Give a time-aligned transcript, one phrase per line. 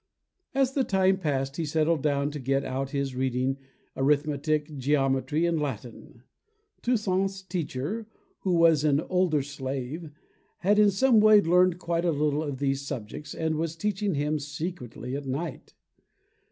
[0.55, 3.59] As the time passed, he settled down to get out his reading,
[3.95, 6.23] arithmetic, geometry and Latin.
[6.81, 8.07] Toussaint's teacher,
[8.39, 10.09] who was an older slave,
[10.61, 14.39] had in some way learned quite a little of these subjects and was teaching him
[14.39, 15.75] secretly at night.